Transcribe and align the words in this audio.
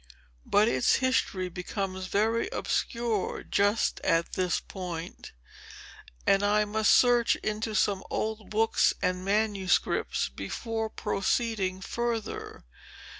"But 0.47 0.67
its 0.67 0.95
history 0.95 1.47
becomes 1.47 2.07
very 2.07 2.47
obscure 2.51 3.43
just 3.43 3.99
at 3.99 4.33
this 4.33 4.59
point; 4.59 5.31
and 6.25 6.41
I 6.41 6.65
must 6.65 6.91
search 6.95 7.35
into 7.43 7.75
some 7.75 8.03
old 8.09 8.49
books 8.49 8.95
and 9.03 9.23
manuscripts, 9.23 10.27
before 10.29 10.89
proceeding 10.89 11.81
further. 11.81 12.65